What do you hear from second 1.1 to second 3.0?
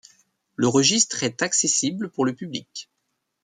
est accessible pour le public.